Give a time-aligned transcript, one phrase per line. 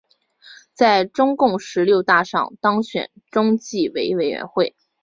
[0.73, 4.43] 在中共十六大上当选中纪委委员。